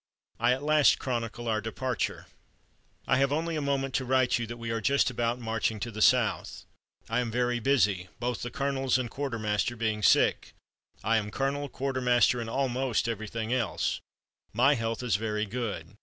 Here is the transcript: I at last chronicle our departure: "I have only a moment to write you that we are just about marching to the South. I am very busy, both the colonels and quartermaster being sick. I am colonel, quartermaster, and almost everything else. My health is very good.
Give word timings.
I 0.39 0.53
at 0.53 0.63
last 0.63 0.97
chronicle 0.97 1.47
our 1.47 1.61
departure: 1.61 2.25
"I 3.05 3.17
have 3.17 3.31
only 3.31 3.55
a 3.55 3.61
moment 3.61 3.93
to 3.93 4.03
write 4.03 4.39
you 4.39 4.47
that 4.47 4.57
we 4.57 4.71
are 4.71 4.81
just 4.81 5.11
about 5.11 5.37
marching 5.37 5.79
to 5.79 5.91
the 5.91 6.01
South. 6.01 6.65
I 7.07 7.19
am 7.19 7.29
very 7.29 7.59
busy, 7.59 8.09
both 8.19 8.41
the 8.41 8.49
colonels 8.49 8.97
and 8.97 9.11
quartermaster 9.11 9.75
being 9.75 10.01
sick. 10.01 10.53
I 11.03 11.17
am 11.17 11.29
colonel, 11.29 11.69
quartermaster, 11.69 12.39
and 12.41 12.49
almost 12.49 13.07
everything 13.07 13.53
else. 13.53 14.01
My 14.53 14.73
health 14.73 15.03
is 15.03 15.17
very 15.17 15.45
good. 15.45 15.95